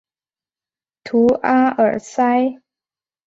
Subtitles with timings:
[1.03, 2.59] 图阿尔塞。